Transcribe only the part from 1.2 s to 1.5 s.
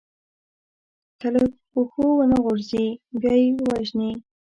له